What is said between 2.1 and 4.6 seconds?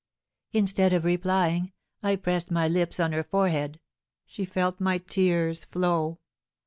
pressed my lips on her forehead; she